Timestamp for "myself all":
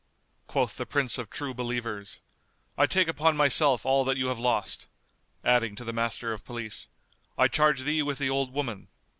3.37-4.03